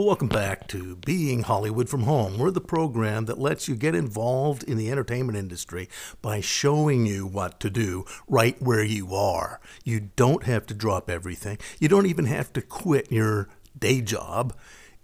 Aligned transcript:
Well, 0.00 0.06
welcome 0.06 0.28
back 0.28 0.66
to 0.68 0.96
Being 0.96 1.42
Hollywood 1.42 1.90
from 1.90 2.04
Home. 2.04 2.38
We're 2.38 2.50
the 2.50 2.62
program 2.62 3.26
that 3.26 3.38
lets 3.38 3.68
you 3.68 3.76
get 3.76 3.94
involved 3.94 4.62
in 4.62 4.78
the 4.78 4.90
entertainment 4.90 5.36
industry 5.36 5.90
by 6.22 6.40
showing 6.40 7.04
you 7.04 7.26
what 7.26 7.60
to 7.60 7.68
do 7.68 8.06
right 8.26 8.56
where 8.62 8.82
you 8.82 9.14
are. 9.14 9.60
You 9.84 10.08
don't 10.16 10.44
have 10.44 10.64
to 10.68 10.74
drop 10.74 11.10
everything, 11.10 11.58
you 11.78 11.88
don't 11.88 12.06
even 12.06 12.24
have 12.24 12.50
to 12.54 12.62
quit 12.62 13.12
your 13.12 13.50
day 13.78 14.00
job 14.00 14.54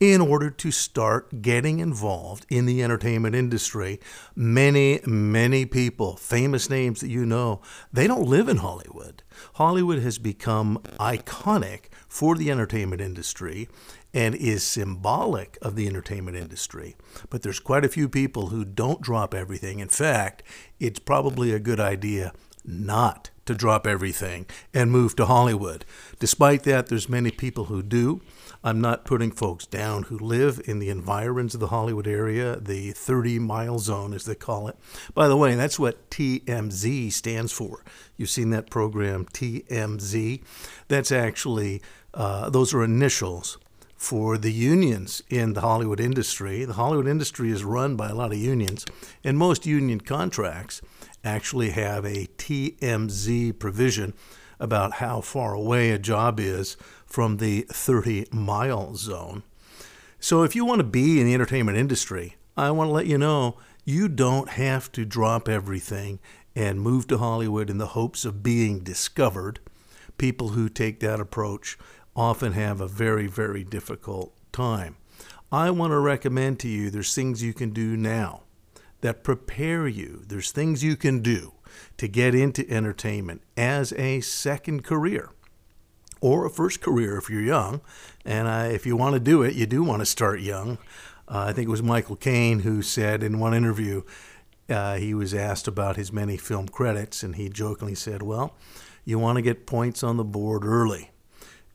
in 0.01 0.21
order 0.23 0.51
to 0.51 0.71
start 0.71 1.43
getting 1.43 1.79
involved 1.79 2.47
in 2.49 2.65
the 2.65 2.83
entertainment 2.83 3.35
industry. 3.35 4.01
Many, 4.35 5.01
many 5.07 5.67
people, 5.67 6.17
famous 6.17 6.71
names 6.71 7.01
that 7.01 7.09
you 7.09 7.27
know, 7.27 7.61
they 7.93 8.07
don't 8.07 8.29
live 8.29 8.49
in 8.49 8.59
Hollywood. 8.59 9.23
Hollywood 9.55 9.99
has 9.99 10.19
become 10.19 10.79
iconic 10.99 11.87
for 12.09 12.35
the 12.35 12.51
entertainment 12.51 13.01
industry 13.01 13.69
and 14.17 14.35
is 14.35 14.65
symbolic 14.65 15.59
of 15.61 15.77
the 15.77 15.87
entertainment 15.87 16.39
industry. 16.39 16.97
But 17.29 17.43
there's 17.43 17.61
quite 17.61 17.85
a 17.85 17.89
few 17.89 18.09
people 18.09 18.47
who 18.47 18.65
don't 18.65 19.03
drop 19.03 19.35
everything. 19.35 19.79
In 19.79 19.91
fact, 19.91 20.43
it's 20.81 20.99
probably 20.99 21.53
a 21.53 21.59
good 21.59 21.79
idea 21.79 22.33
not 22.65 23.29
to 23.45 23.55
drop 23.55 23.87
everything 23.87 24.47
and 24.73 24.91
move 24.91 25.17
to 25.17 25.27
Hollywood. 25.27 25.85
Despite 26.19 26.63
that, 26.63 26.87
there's 26.87 27.11
many 27.11 27.31
people 27.31 27.67
who 27.67 27.83
do. 27.83 28.23
I'm 28.65 28.81
not 28.81 29.05
putting 29.05 29.31
folks 29.31 29.67
down 29.67 30.05
who 30.05 30.19
live 30.19 30.63
in 30.65 30.79
the 30.79 30.89
environs 30.89 31.53
of 31.53 31.61
the 31.61 31.69
Hollywood 31.69 32.07
area, 32.07 32.57
the 32.57 32.93
30 32.93 33.39
mile 33.39 33.79
zone, 33.79 34.15
as 34.15 34.25
they 34.25 34.35
call 34.35 34.67
it. 34.67 34.77
By 35.13 35.29
the 35.29 35.37
way, 35.37 35.55
that's 35.57 35.79
what 35.79 36.09
TMZ 36.09 37.13
stands 37.13 37.53
for. 37.53 37.85
You've 38.17 38.31
seen 38.31 38.49
that 38.51 38.71
program, 38.71 39.27
TMZ. 39.27 40.43
That's 40.89 41.13
actually, 41.13 41.83
uh, 42.15 42.49
those 42.49 42.73
are 42.73 42.83
initials 42.83 43.59
for 43.97 44.37
the 44.37 44.53
unions 44.53 45.23
in 45.31 45.55
the 45.55 45.63
Hollywood 45.63 46.01
industry. 46.01 46.65
The 46.65 46.75
Hollywood 46.75 47.09
industry 47.09 47.51
is 47.51 47.65
run 47.65 47.97
by 47.97 48.11
a 48.11 48.15
lot 48.15 48.33
of 48.33 48.39
unions, 48.39 48.85
and 49.25 49.39
most 49.39 49.67
union 49.67 50.01
contracts 50.01 50.83
actually 51.25 51.71
have 51.71 52.05
a 52.05 52.29
TMZ 52.39 53.59
provision 53.59 54.15
about 54.61 54.95
how 54.95 55.21
far 55.21 55.55
away 55.55 55.91
a 55.91 55.99
job 55.99 56.39
is 56.41 56.77
from 57.05 57.39
the 57.39 57.63
30 57.71 58.27
mile 58.33 58.95
zone. 58.95 59.43
So, 60.21 60.43
if 60.43 60.57
you 60.57 60.65
want 60.65 60.81
to 60.81 60.85
be 60.85 61.21
in 61.21 61.27
the 61.27 61.35
entertainment 61.35 61.79
industry, 61.79 62.37
I 62.57 62.71
want 62.71 62.89
to 62.89 62.93
let 62.93 63.07
you 63.07 63.19
know 63.19 63.59
you 63.85 64.09
don't 64.09 64.51
have 64.51 64.91
to 64.93 65.05
drop 65.05 65.49
everything 65.49 66.19
and 66.55 66.81
move 66.81 67.07
to 67.07 67.19
Hollywood 67.19 67.69
in 67.69 67.79
the 67.79 67.89
hopes 67.89 68.25
of 68.25 68.43
being 68.43 68.81
discovered. 68.81 69.61
People 70.17 70.49
who 70.49 70.71
take 70.71 71.01
that 71.01 71.21
approach 71.21 71.77
often 72.17 72.53
have 72.53 72.81
a 72.81 72.89
very, 72.89 73.27
very 73.27 73.63
difficult 73.63 74.33
time. 74.51 74.97
I 75.53 75.71
want 75.71 75.93
to 75.93 75.99
recommend 75.99 76.59
to 76.61 76.69
you 76.69 76.91
there's 76.91 77.15
things 77.15 77.43
you 77.43 77.53
can 77.53 77.71
do 77.71 77.97
now 77.97 78.43
that 79.03 79.23
prepare 79.23 79.87
you. 79.87 80.23
There's 80.27 80.51
things 80.51 80.83
you 80.83 80.97
can 80.97 81.21
do 81.21 81.53
to 81.99 82.09
get 82.09 82.35
into 82.35 82.69
entertainment 82.71 83.43
as 83.57 83.93
a 83.93 84.21
second 84.23 84.83
career 84.83 85.31
or 86.21 86.47
a 86.47 86.51
first 86.51 86.81
career 86.81 87.19
if 87.19 87.29
you're 87.29 87.43
young. 87.43 87.83
And 88.25 88.49
uh, 88.49 88.69
if 88.73 88.87
you 88.87 88.97
want 88.97 89.15
to 89.15 89.21
do 89.21 89.43
it, 89.43 89.55
you 89.55 89.67
do 89.67 89.83
want 89.83 90.01
to 90.01 90.07
start 90.07 90.41
young. 90.41 90.79
Uh, 91.29 91.47
I 91.49 91.53
think 91.53 91.69
it 91.69 91.71
was 91.71 91.83
Michael 91.83 92.17
Caine 92.17 92.61
who 92.61 92.83
said 92.83 93.23
in 93.23 93.39
one 93.39 93.55
interview, 93.55 94.03
uh, 94.69 94.97
he 94.97 95.15
was 95.15 95.35
asked 95.35 95.69
about 95.69 95.97
his 95.97 96.13
many 96.13 96.37
film 96.37 96.67
credits, 96.67 97.23
and 97.23 97.37
he 97.37 97.49
jokingly 97.49 97.95
said, 97.95 98.23
Well, 98.23 98.57
you 99.05 99.17
want 99.17 99.37
to 99.37 99.43
get 99.43 99.67
points 99.67 100.03
on 100.03 100.17
the 100.17 100.25
board 100.25 100.65
early 100.65 101.11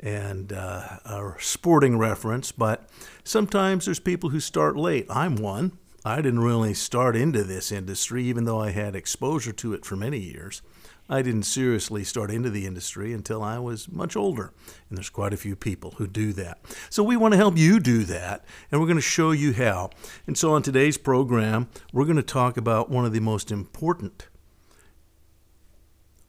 and 0.01 0.51
uh, 0.51 1.00
a 1.06 1.34
sporting 1.39 1.97
reference, 1.97 2.51
but 2.51 2.89
sometimes 3.23 3.85
there's 3.85 4.00
people 4.00 4.29
who 4.29 4.39
start 4.39 4.75
late. 4.75 5.06
I'm 5.09 5.35
one. 5.35 5.78
I 6.03 6.17
didn't 6.17 6.39
really 6.39 6.73
start 6.73 7.16
into 7.16 7.44
this 7.44 7.72
industry, 7.72 8.23
even 8.23 8.45
though 8.45 8.59
I 8.59 8.72
had 8.72 8.95
exposure 8.95 9.51
to 9.53 9.73
it 9.73 9.85
for 9.85 9.95
many 9.95 10.17
years. 10.17 10.62
I 11.07 11.22
didn't 11.22 11.44
seriously 11.44 12.03
start 12.03 12.31
into 12.31 12.50
the 12.50 12.66
industry 12.66 13.13
until 13.13 13.44
I 13.44 13.59
was 13.59 13.91
much 13.91 14.16
older, 14.16 14.53
and 14.89 14.97
there's 14.97 15.09
quite 15.09 15.34
a 15.34 15.38
few 15.38 15.56
people 15.56 15.91
who 15.97 16.07
do 16.07 16.33
that. 16.33 16.59
So 16.89 17.03
we 17.03 17.18
want 17.18 17.33
to 17.33 17.38
help 17.38 17.57
you 17.57 17.79
do 17.79 18.03
that, 18.06 18.45
and 18.72 18.79
we're 18.79 18.88
going 18.88 18.97
to 18.97 19.01
show 19.01 19.31
you 19.31 19.53
how. 19.53 19.89
And 20.25 20.38
so 20.38 20.53
on 20.53 20.63
today's 20.63 20.97
program, 20.97 21.68
we're 21.91 22.06
going 22.06 22.16
to 22.16 22.23
talk 22.23 22.57
about 22.57 22.89
one 22.89 23.06
of 23.06 23.13
the 23.13 23.19
most 23.19 23.51
important 23.51 24.28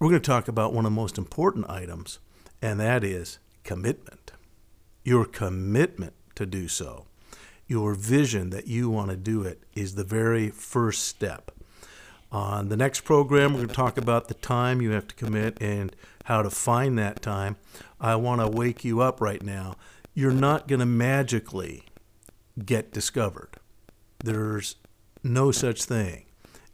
we're 0.02 0.08
going 0.08 0.20
to 0.20 0.26
talk 0.26 0.48
about 0.48 0.72
one 0.72 0.84
of 0.84 0.90
the 0.90 0.96
most 0.96 1.16
important 1.16 1.70
items, 1.70 2.18
and 2.60 2.80
that 2.80 3.04
is 3.04 3.38
commitment. 3.64 4.32
Your 5.04 5.24
commitment 5.24 6.14
to 6.36 6.46
do 6.46 6.68
so, 6.68 7.06
your 7.66 7.94
vision 7.94 8.50
that 8.50 8.66
you 8.66 8.88
want 8.88 9.10
to 9.10 9.16
do 9.16 9.42
it, 9.42 9.62
is 9.74 9.94
the 9.94 10.04
very 10.04 10.50
first 10.50 11.04
step. 11.04 11.50
On 12.30 12.68
the 12.68 12.76
next 12.76 13.00
program, 13.00 13.52
we're 13.52 13.58
going 13.58 13.68
to 13.68 13.74
talk 13.74 13.98
about 13.98 14.28
the 14.28 14.34
time 14.34 14.80
you 14.80 14.92
have 14.92 15.06
to 15.08 15.14
commit 15.14 15.60
and 15.60 15.94
how 16.24 16.42
to 16.42 16.50
find 16.50 16.98
that 16.98 17.20
time. 17.20 17.56
I 18.00 18.16
want 18.16 18.40
to 18.40 18.48
wake 18.48 18.84
you 18.84 19.00
up 19.00 19.20
right 19.20 19.42
now. 19.42 19.76
You're 20.14 20.32
not 20.32 20.66
going 20.66 20.80
to 20.80 20.86
magically 20.86 21.84
get 22.64 22.92
discovered. 22.92 23.50
There's 24.24 24.76
no 25.22 25.50
such 25.50 25.84
thing 25.84 26.24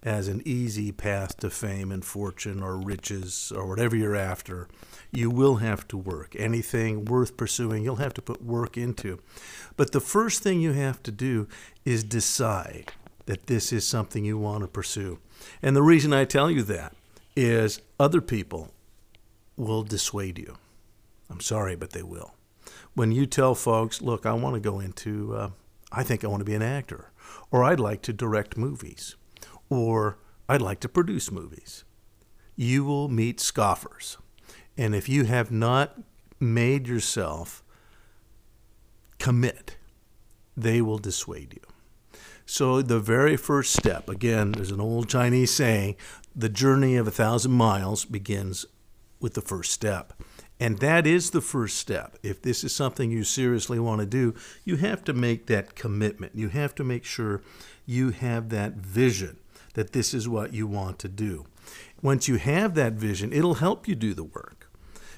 as 0.03 0.28
an 0.28 0.42
easy 0.44 0.92
path 0.92 1.36
to 1.38 1.50
fame 1.50 1.91
and 1.91 2.04
fortune 2.04 2.62
or 2.62 2.76
riches 2.76 3.53
or 3.54 3.66
whatever 3.66 3.97
you're 3.97 4.14
after 4.14 4.69
you 5.12 5.31
will 5.31 5.56
have 5.56 5.88
to 5.88 5.97
work. 5.97 6.36
Anything 6.38 7.04
worth 7.04 7.36
pursuing, 7.36 7.82
you'll 7.82 7.97
have 7.97 8.14
to 8.14 8.22
put 8.22 8.42
work 8.42 8.76
into. 8.76 9.20
But 9.76 9.92
the 9.92 10.00
first 10.00 10.42
thing 10.42 10.60
you 10.60 10.72
have 10.72 11.03
to 11.04 11.10
do 11.10 11.48
is 11.84 12.04
decide 12.04 12.92
that 13.26 13.47
this 13.47 13.72
is 13.72 13.86
something 13.86 14.25
you 14.25 14.38
want 14.38 14.62
to 14.62 14.69
pursue. 14.69 15.19
And 15.62 15.75
the 15.75 15.82
reason 15.82 16.12
I 16.12 16.25
tell 16.25 16.50
you 16.50 16.62
that 16.65 16.94
is 17.36 17.80
other 17.98 18.20
people 18.20 18.72
will 19.56 19.82
dissuade 19.82 20.38
you. 20.38 20.56
I'm 21.30 21.41
sorry, 21.41 21.76
but 21.76 21.91
they 21.91 22.03
will. 22.03 22.34
When 22.94 23.12
you 23.12 23.26
tell 23.26 23.54
folks, 23.54 24.03
look, 24.03 24.26
I 24.26 24.32
want 24.32 24.54
to 24.54 24.60
go 24.60 24.80
into, 24.80 25.34
uh, 25.34 25.50
I 25.92 26.03
think 26.03 26.25
I 26.25 26.28
want 26.28 26.41
to 26.41 26.44
be 26.44 26.54
an 26.54 26.62
actor, 26.62 27.10
or 27.50 27.65
I'd 27.65 27.80
like 27.80 28.03
to 28.03 28.12
direct 28.12 28.56
movies, 28.56 29.16
or 29.69 30.19
I'd 30.49 30.62
like 30.62 30.81
to 30.81 30.89
produce 30.89 31.31
movies, 31.31 31.84
you 32.56 32.84
will 32.84 33.09
meet 33.09 33.41
scoffers. 33.41 34.19
And 34.77 34.95
if 34.95 35.09
you 35.09 35.25
have 35.25 35.51
not 35.51 36.01
made 36.41 36.87
yourself 36.89 37.62
commit, 39.19 39.77
they 40.57 40.81
will 40.81 40.99
dissuade 40.99 41.55
you. 41.55 41.61
So, 42.47 42.81
the 42.81 42.99
very 42.99 43.37
first 43.37 43.75
step, 43.75 44.09
again, 44.09 44.53
there's 44.53 44.71
an 44.71 44.81
old 44.81 45.09
Chinese 45.09 45.53
saying, 45.53 45.97
the 46.34 46.49
journey 46.49 46.97
of 46.97 47.07
a 47.07 47.11
thousand 47.11 47.53
miles 47.53 48.05
begins 48.07 48.65
with 49.21 49.34
the 49.34 49.43
first 49.43 49.73
step. 49.73 50.15
And 50.61 50.78
that 50.78 51.07
is 51.07 51.31
the 51.31 51.41
first 51.41 51.77
step. 51.77 52.17
If 52.23 52.41
this 52.41 52.65
is 52.65 52.75
something 52.75 53.11
you 53.11 53.23
seriously 53.23 53.78
want 53.78 54.01
to 54.01 54.07
do, 54.07 54.34
you 54.65 54.77
have 54.77 55.05
to 55.05 55.12
make 55.12 55.47
that 55.47 55.75
commitment. 55.75 56.34
You 56.34 56.49
have 56.49 56.75
to 56.77 56.84
make 56.84 57.05
sure 57.05 57.43
you 57.87 58.11
have 58.11 58.49
that 58.49 58.75
vision 58.75 59.39
that 59.75 59.93
this 59.93 60.15
is 60.15 60.29
what 60.29 60.53
you 60.53 60.67
want 60.67 60.99
to 61.01 61.09
do. 61.09 61.47
Once 62.03 62.29
you 62.29 62.37
have 62.37 62.75
that 62.75 62.95
vision, 62.95 63.33
it'll 63.33 63.55
help 63.55 63.87
you 63.87 63.95
do 63.95 64.15
the 64.15 64.25
work 64.25 64.71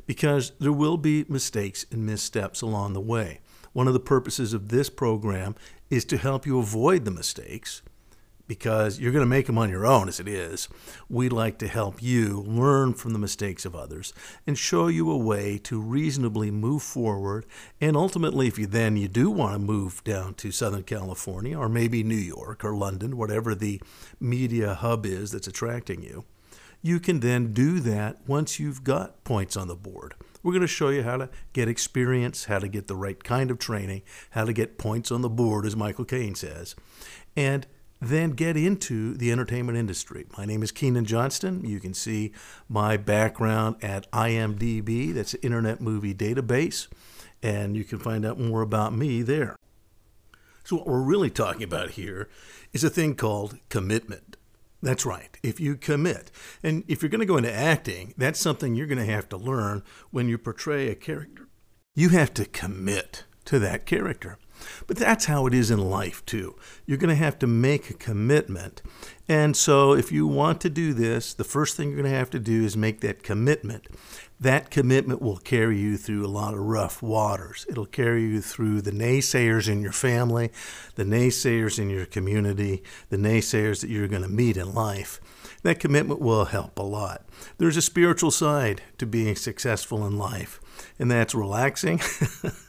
because 0.06 0.52
there 0.58 0.72
will 0.72 0.96
be 0.96 1.24
mistakes 1.28 1.84
and 1.90 2.06
missteps 2.06 2.62
along 2.62 2.92
the 2.92 3.00
way. 3.00 3.40
One 3.72 3.86
of 3.86 3.92
the 3.92 4.00
purposes 4.00 4.52
of 4.52 4.68
this 4.68 4.90
program 4.90 5.54
is 5.90 6.04
to 6.06 6.16
help 6.16 6.46
you 6.46 6.58
avoid 6.58 7.04
the 7.04 7.10
mistakes 7.10 7.82
because 8.50 8.98
you're 8.98 9.12
going 9.12 9.22
to 9.22 9.26
make 9.26 9.46
them 9.46 9.58
on 9.58 9.70
your 9.70 9.86
own 9.86 10.08
as 10.08 10.18
it 10.18 10.26
is. 10.26 10.68
We'd 11.08 11.32
like 11.32 11.56
to 11.58 11.68
help 11.68 12.02
you 12.02 12.40
learn 12.40 12.94
from 12.94 13.12
the 13.12 13.18
mistakes 13.20 13.64
of 13.64 13.76
others 13.76 14.12
and 14.44 14.58
show 14.58 14.88
you 14.88 15.08
a 15.08 15.16
way 15.16 15.56
to 15.58 15.80
reasonably 15.80 16.50
move 16.50 16.82
forward. 16.82 17.46
And 17.80 17.96
ultimately, 17.96 18.48
if 18.48 18.58
you 18.58 18.66
then 18.66 18.96
you 18.96 19.06
do 19.06 19.30
want 19.30 19.52
to 19.52 19.60
move 19.60 20.02
down 20.02 20.34
to 20.34 20.50
Southern 20.50 20.82
California 20.82 21.56
or 21.56 21.68
maybe 21.68 22.02
New 22.02 22.16
York 22.16 22.64
or 22.64 22.74
London, 22.74 23.16
whatever 23.16 23.54
the 23.54 23.80
media 24.18 24.74
hub 24.74 25.06
is 25.06 25.30
that's 25.30 25.46
attracting 25.46 26.02
you, 26.02 26.24
you 26.82 26.98
can 26.98 27.20
then 27.20 27.52
do 27.52 27.78
that 27.78 28.16
once 28.26 28.58
you've 28.58 28.82
got 28.82 29.22
points 29.22 29.56
on 29.56 29.68
the 29.68 29.76
board. 29.76 30.14
We're 30.42 30.54
going 30.54 30.62
to 30.62 30.66
show 30.66 30.88
you 30.88 31.04
how 31.04 31.18
to 31.18 31.28
get 31.52 31.68
experience, 31.68 32.46
how 32.46 32.58
to 32.58 32.66
get 32.66 32.88
the 32.88 32.96
right 32.96 33.22
kind 33.22 33.48
of 33.52 33.60
training, 33.60 34.02
how 34.30 34.44
to 34.44 34.52
get 34.52 34.76
points 34.76 35.12
on 35.12 35.22
the 35.22 35.28
board, 35.28 35.66
as 35.66 35.76
Michael 35.76 36.04
Caine 36.04 36.34
says, 36.34 36.74
and 37.36 37.68
then 38.00 38.30
get 38.30 38.56
into 38.56 39.14
the 39.14 39.30
entertainment 39.30 39.76
industry. 39.76 40.26
My 40.38 40.44
name 40.44 40.62
is 40.62 40.72
Keenan 40.72 41.04
Johnston. 41.04 41.64
You 41.64 41.80
can 41.80 41.92
see 41.92 42.32
my 42.68 42.96
background 42.96 43.76
at 43.82 44.10
IMDb, 44.10 45.12
that's 45.12 45.32
the 45.32 45.44
Internet 45.44 45.80
Movie 45.80 46.14
Database, 46.14 46.88
and 47.42 47.76
you 47.76 47.84
can 47.84 47.98
find 47.98 48.24
out 48.24 48.38
more 48.38 48.62
about 48.62 48.94
me 48.94 49.22
there. 49.22 49.56
So, 50.64 50.76
what 50.76 50.86
we're 50.86 51.02
really 51.02 51.30
talking 51.30 51.62
about 51.62 51.90
here 51.92 52.28
is 52.72 52.84
a 52.84 52.90
thing 52.90 53.14
called 53.14 53.58
commitment. 53.68 54.36
That's 54.82 55.04
right. 55.04 55.36
If 55.42 55.60
you 55.60 55.76
commit. 55.76 56.30
And 56.62 56.84
if 56.88 57.02
you're 57.02 57.10
going 57.10 57.20
to 57.20 57.26
go 57.26 57.36
into 57.36 57.52
acting, 57.52 58.14
that's 58.16 58.40
something 58.40 58.74
you're 58.74 58.86
going 58.86 59.04
to 59.04 59.12
have 59.12 59.28
to 59.30 59.36
learn 59.36 59.82
when 60.10 60.28
you 60.28 60.38
portray 60.38 60.88
a 60.88 60.94
character. 60.94 61.48
You 61.94 62.10
have 62.10 62.32
to 62.34 62.46
commit 62.46 63.24
to 63.46 63.58
that 63.58 63.84
character. 63.84 64.38
But 64.86 64.96
that's 64.96 65.26
how 65.26 65.46
it 65.46 65.54
is 65.54 65.70
in 65.70 65.78
life, 65.78 66.24
too. 66.26 66.56
You're 66.86 66.98
going 66.98 67.16
to 67.16 67.24
have 67.24 67.38
to 67.40 67.46
make 67.46 67.90
a 67.90 67.94
commitment. 67.94 68.82
And 69.30 69.56
so, 69.56 69.92
if 69.92 70.10
you 70.10 70.26
want 70.26 70.60
to 70.62 70.68
do 70.68 70.92
this, 70.92 71.34
the 71.34 71.44
first 71.44 71.76
thing 71.76 71.90
you're 71.90 72.00
going 72.00 72.10
to 72.10 72.18
have 72.18 72.30
to 72.30 72.40
do 72.40 72.64
is 72.64 72.76
make 72.76 73.00
that 73.02 73.22
commitment. 73.22 73.86
That 74.40 74.72
commitment 74.72 75.22
will 75.22 75.36
carry 75.36 75.78
you 75.78 75.96
through 75.96 76.26
a 76.26 76.26
lot 76.26 76.52
of 76.52 76.58
rough 76.58 77.00
waters. 77.00 77.64
It'll 77.68 77.86
carry 77.86 78.22
you 78.22 78.40
through 78.40 78.80
the 78.80 78.90
naysayers 78.90 79.68
in 79.68 79.82
your 79.82 79.92
family, 79.92 80.50
the 80.96 81.04
naysayers 81.04 81.78
in 81.78 81.90
your 81.90 82.06
community, 82.06 82.82
the 83.10 83.18
naysayers 83.18 83.82
that 83.82 83.90
you're 83.90 84.08
going 84.08 84.22
to 84.22 84.28
meet 84.28 84.56
in 84.56 84.74
life. 84.74 85.20
That 85.62 85.78
commitment 85.78 86.18
will 86.18 86.46
help 86.46 86.76
a 86.76 86.82
lot. 86.82 87.24
There's 87.58 87.76
a 87.76 87.82
spiritual 87.82 88.32
side 88.32 88.82
to 88.98 89.06
being 89.06 89.36
successful 89.36 90.04
in 90.08 90.18
life, 90.18 90.60
and 90.98 91.08
that's 91.08 91.36
relaxing 91.36 92.00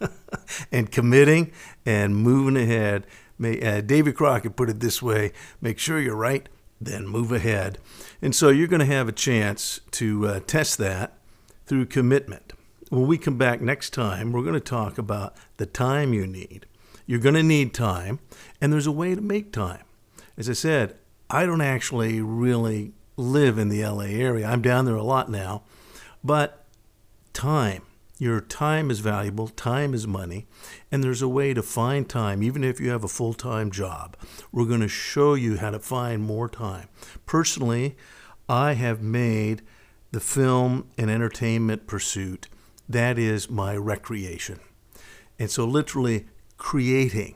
and 0.71 0.91
committing 0.91 1.53
and 1.87 2.15
moving 2.15 2.61
ahead. 2.61 3.07
May, 3.41 3.59
uh, 3.59 3.81
David 3.81 4.15
Crockett 4.15 4.55
put 4.55 4.69
it 4.69 4.79
this 4.79 5.01
way 5.01 5.33
make 5.59 5.79
sure 5.79 5.99
you're 5.99 6.15
right, 6.15 6.47
then 6.79 7.07
move 7.07 7.31
ahead. 7.31 7.79
And 8.21 8.35
so 8.35 8.49
you're 8.49 8.67
going 8.67 8.79
to 8.79 8.85
have 8.85 9.07
a 9.07 9.13
chance 9.13 9.81
to 9.91 10.27
uh, 10.27 10.39
test 10.41 10.77
that 10.77 11.17
through 11.65 11.87
commitment. 11.87 12.53
When 12.89 13.07
we 13.07 13.17
come 13.17 13.37
back 13.37 13.61
next 13.61 13.91
time, 13.91 14.31
we're 14.31 14.43
going 14.43 14.53
to 14.53 14.59
talk 14.59 14.97
about 14.97 15.35
the 15.57 15.65
time 15.65 16.13
you 16.13 16.27
need. 16.27 16.65
You're 17.05 17.19
going 17.19 17.35
to 17.35 17.43
need 17.43 17.73
time, 17.73 18.19
and 18.61 18.71
there's 18.71 18.87
a 18.87 18.91
way 18.91 19.15
to 19.15 19.21
make 19.21 19.51
time. 19.51 19.83
As 20.37 20.49
I 20.49 20.53
said, 20.53 20.95
I 21.29 21.45
don't 21.45 21.61
actually 21.61 22.21
really 22.21 22.93
live 23.17 23.57
in 23.57 23.69
the 23.69 23.83
LA 23.83 24.05
area. 24.05 24.47
I'm 24.47 24.61
down 24.61 24.85
there 24.85 24.95
a 24.95 25.03
lot 25.03 25.29
now. 25.29 25.63
But 26.23 26.65
time, 27.33 27.83
your 28.21 28.39
time 28.39 28.91
is 28.91 28.99
valuable, 28.99 29.47
time 29.47 29.95
is 29.95 30.05
money, 30.05 30.45
and 30.91 31.03
there's 31.03 31.23
a 31.23 31.27
way 31.27 31.55
to 31.55 31.63
find 31.63 32.07
time, 32.07 32.43
even 32.43 32.63
if 32.63 32.79
you 32.79 32.91
have 32.91 33.03
a 33.03 33.07
full 33.07 33.33
time 33.33 33.71
job. 33.71 34.15
We're 34.51 34.67
going 34.67 34.81
to 34.81 34.87
show 34.87 35.33
you 35.33 35.57
how 35.57 35.71
to 35.71 35.79
find 35.79 36.21
more 36.21 36.47
time. 36.47 36.87
Personally, 37.25 37.97
I 38.47 38.73
have 38.73 39.01
made 39.01 39.63
the 40.11 40.19
film 40.19 40.87
and 40.99 41.09
entertainment 41.09 41.87
pursuit 41.87 42.47
that 42.87 43.17
is 43.17 43.49
my 43.49 43.75
recreation. 43.75 44.59
And 45.39 45.49
so, 45.49 45.65
literally, 45.65 46.27
creating 46.59 47.33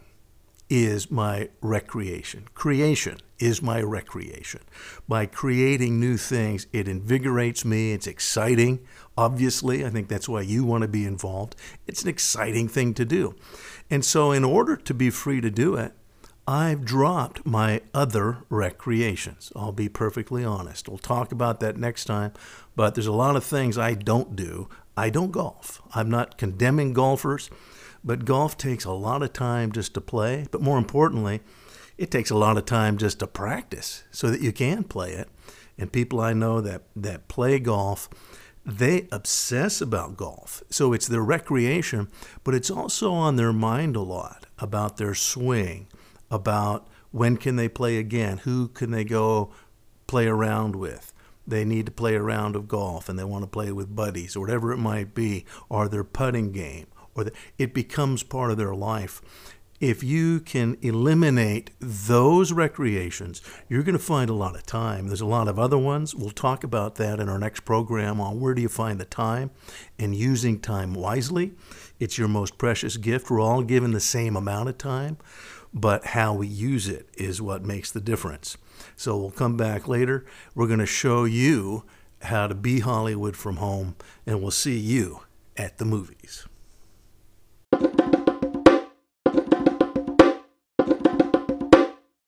is 0.70 1.12
my 1.12 1.50
recreation. 1.62 2.48
Creation 2.54 3.18
is 3.38 3.62
my 3.62 3.82
recreation. 3.82 4.62
By 5.08 5.26
creating 5.26 6.00
new 6.00 6.18
things, 6.18 6.68
it 6.72 6.88
invigorates 6.88 7.64
me. 7.66 7.92
It's 7.92 8.08
exciting. 8.08 8.80
Obviously, 9.18 9.86
I 9.86 9.90
think 9.90 10.08
that's 10.08 10.30
why 10.30 10.42
you 10.42 10.64
want 10.64 10.82
to 10.82 10.88
be 10.88 11.06
involved. 11.06 11.56
It's 11.86 12.04
an 12.04 12.10
exciting 12.10 12.68
thing 12.68 12.94
to 12.96 13.06
do. 13.06 13.36
And 13.90 14.04
so, 14.04 14.32
in 14.32 14.44
order 14.44 14.76
to 14.76 14.94
be 14.94 15.10
free 15.10 15.42
to 15.42 15.52
do 15.52 15.76
it, 15.76 15.94
I've 16.48 16.86
dropped 16.86 17.46
my 17.46 17.82
other 17.94 18.38
recreations. 18.50 19.52
I'll 19.56 19.72
be 19.72 19.90
perfectly 19.90 20.46
honest. 20.46 20.88
We'll 20.88 21.00
talk 21.00 21.32
about 21.32 21.60
that 21.62 21.78
next 21.78 22.06
time, 22.06 22.34
but 22.76 22.94
there's 22.94 23.08
a 23.08 23.12
lot 23.12 23.36
of 23.36 23.44
things 23.44 23.78
I 23.78 23.96
don't 23.96 24.36
do. 24.36 24.70
I 24.96 25.10
don't 25.10 25.32
golf. 25.32 25.82
I'm 25.96 26.10
not 26.10 26.38
condemning 26.38 26.94
golfers. 26.94 27.50
But 28.06 28.24
golf 28.24 28.56
takes 28.56 28.86
a 28.86 28.92
lot 28.92 29.24
of 29.24 29.34
time 29.34 29.72
just 29.72 29.96
to 29.96 30.02
play, 30.02 30.46
but 30.52 30.62
more 30.62 30.78
importantly, 30.78 31.42
it 31.98 32.12
takes 32.12 32.30
a 32.30 32.38
lot 32.38 32.56
of 32.56 32.66
time 32.66 32.98
just 32.98 33.20
to 33.20 33.28
practice 33.28 34.04
so 34.12 34.30
that 34.30 34.42
you 34.42 34.52
can 34.52 34.84
play 34.84 35.14
it. 35.14 35.28
And 35.76 35.92
people 35.92 36.22
I 36.22 36.34
know 36.34 36.62
that, 36.62 36.84
that 36.96 37.28
play 37.28 37.58
golf, 37.58 38.08
they 38.64 39.08
obsess 39.12 39.82
about 39.82 40.18
golf. 40.18 40.62
So 40.70 40.94
it's 40.94 41.08
their 41.08 41.24
recreation, 41.24 42.10
but 42.44 42.54
it's 42.54 42.70
also 42.70 43.12
on 43.12 43.38
their 43.38 43.54
mind 43.54 43.96
a 43.96 44.02
lot 44.02 44.46
about 44.60 44.98
their 44.98 45.16
swing, 45.16 45.88
about 46.30 46.88
when 47.12 47.38
can 47.38 47.56
they 47.56 47.70
play 47.70 47.98
again, 47.98 48.38
who 48.40 48.68
can 48.68 48.92
they 48.92 49.04
go 49.04 49.52
play 50.06 50.28
around 50.28 50.76
with. 50.76 51.12
They 51.48 51.66
need 51.66 51.88
to 51.88 51.92
play 51.92 52.16
a 52.16 52.22
round 52.22 52.56
of 52.56 52.68
golf 52.68 53.10
and 53.10 53.18
they 53.18 53.24
want 53.24 53.44
to 53.44 53.50
play 53.50 53.72
with 53.72 53.96
buddies 53.96 54.36
or 54.36 54.42
whatever 54.42 54.72
it 54.72 54.78
might 54.78 55.16
be, 55.16 55.46
or 55.70 55.88
their 55.88 56.04
putting 56.04 56.52
game 56.52 56.88
or 57.16 57.26
the, 57.26 57.32
it 57.58 57.74
becomes 57.74 58.24
part 58.24 58.52
of 58.52 58.58
their 58.58 58.76
life. 58.76 59.22
If 59.82 60.04
you 60.04 60.40
can 60.40 60.78
eliminate 60.82 61.72
those 61.82 62.54
recreations, 62.54 63.42
you're 63.68 63.84
going 63.84 63.98
to 63.98 64.00
find 64.00 64.30
a 64.30 64.34
lot 64.34 64.56
of 64.56 64.66
time. 64.66 65.08
There's 65.08 65.20
a 65.20 65.26
lot 65.26 65.50
of 65.50 65.60
other 65.60 65.78
ones. 65.78 66.16
We'll 66.16 66.30
talk 66.30 66.64
about 66.64 66.96
that 66.96 67.20
in 67.20 67.28
our 67.28 67.38
next 67.38 67.66
program 67.66 68.22
on 68.22 68.40
where 68.40 68.54
do 68.54 68.62
you 68.62 68.70
find 68.70 69.00
the 69.00 69.06
time 69.06 69.52
and 70.00 70.16
using 70.16 70.60
time 70.60 70.94
wisely. 70.94 71.54
It's 72.00 72.18
your 72.18 72.30
most 72.30 72.58
precious 72.58 72.96
gift. 72.96 73.30
We're 73.30 73.42
all 73.42 73.64
given 73.64 73.92
the 73.92 74.00
same 74.00 74.38
amount 74.38 74.70
of 74.70 74.78
time, 74.78 75.18
but 75.74 76.06
how 76.06 76.34
we 76.34 76.48
use 76.48 76.88
it 76.88 77.10
is 77.16 77.42
what 77.42 77.66
makes 77.66 77.92
the 77.92 78.02
difference. 78.02 78.58
So 78.96 79.18
we'll 79.18 79.32
come 79.32 79.58
back 79.58 79.90
later. 79.90 80.26
We're 80.56 80.68
going 80.68 80.80
to 80.80 80.86
show 80.86 81.26
you 81.26 81.84
how 82.22 82.48
to 82.48 82.56
be 82.56 82.80
Hollywood 82.80 83.36
from 83.36 83.58
home, 83.58 83.98
and 84.26 84.42
we'll 84.42 84.52
see 84.52 84.80
you 84.80 85.22
at 85.58 85.80
the 85.80 85.86
movies. 85.86 86.48